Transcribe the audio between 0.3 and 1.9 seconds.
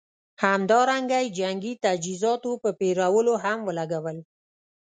همدارنګه یې جنګي